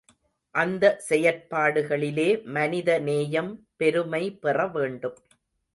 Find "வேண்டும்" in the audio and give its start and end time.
4.67-5.17